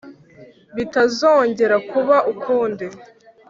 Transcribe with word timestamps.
bitazongera 0.75 1.75
kuba 1.89 2.17
ukundi 2.33 2.85